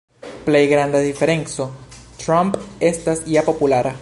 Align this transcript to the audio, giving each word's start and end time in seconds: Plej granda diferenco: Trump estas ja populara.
Plej 0.45 0.65
granda 0.71 1.01
diferenco: 1.09 1.69
Trump 2.25 2.57
estas 2.93 3.25
ja 3.37 3.45
populara. 3.53 3.99